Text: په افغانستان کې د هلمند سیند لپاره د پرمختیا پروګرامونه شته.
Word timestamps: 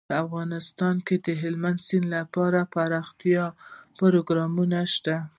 په 0.09 0.13
افغانستان 0.25 0.95
کې 1.05 1.15
د 1.25 1.27
هلمند 1.41 1.79
سیند 1.87 2.07
لپاره 2.15 2.59
د 2.63 2.69
پرمختیا 2.75 3.45
پروګرامونه 3.97 4.79
شته. 4.93 5.17